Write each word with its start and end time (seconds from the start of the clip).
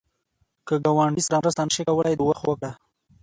که 0.67 0.73
ګاونډي 0.85 1.21
سره 1.27 1.37
مرسته 1.41 1.61
نشې 1.67 1.83
کولای، 1.89 2.13
دعا 2.17 2.33
خو 2.39 2.45
وکړه 2.49 2.71